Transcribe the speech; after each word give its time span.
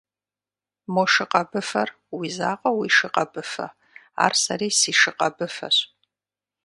Мо 0.93 1.03
шы 1.13 1.25
къэбыфэр 1.31 1.89
уи 2.17 2.27
закъуэ 2.37 2.71
уи 2.77 2.89
шы 2.97 3.07
къэбыфэ, 3.13 3.67
ар 4.23 4.33
сэри 4.41 4.69
си 4.79 4.93
шы 4.99 5.11
къэбыфэщ. 5.17 5.77